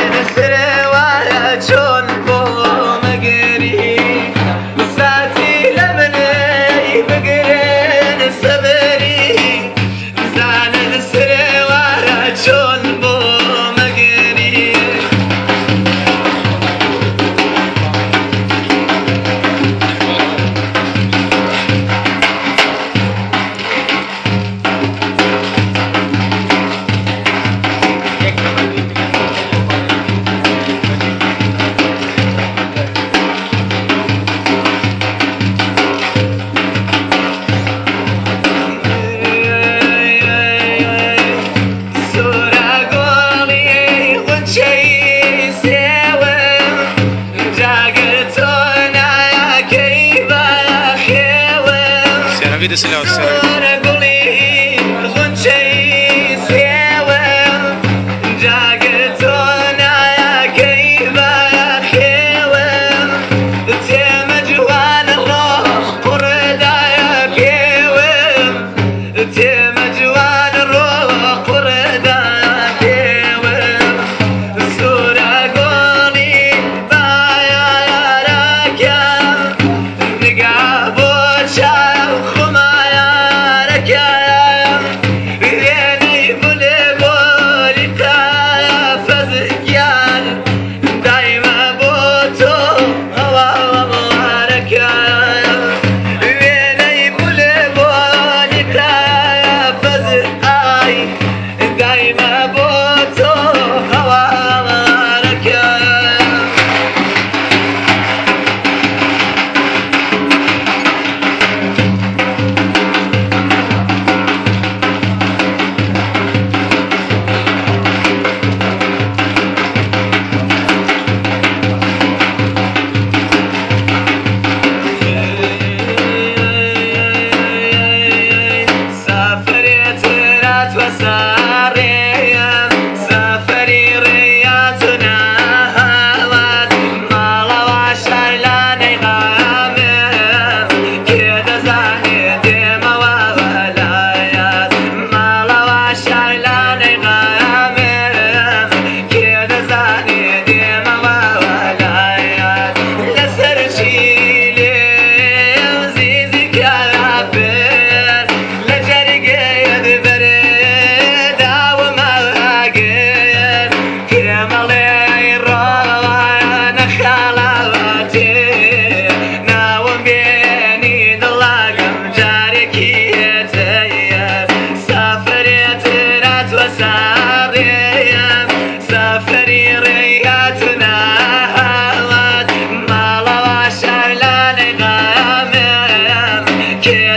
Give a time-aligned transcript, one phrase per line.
[0.00, 0.71] in the city.
[52.62, 53.02] vida esse Léo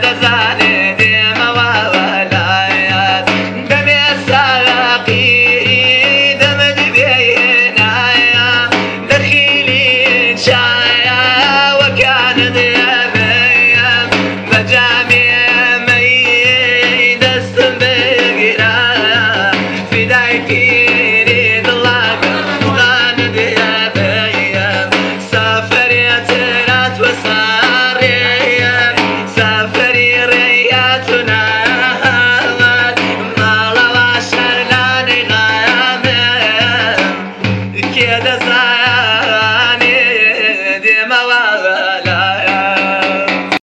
[0.00, 0.51] da da